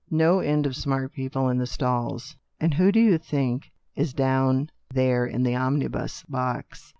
[0.09, 2.35] No end of smart people in the stalls.
[2.59, 6.89] And who do you think is down there in the omni bus box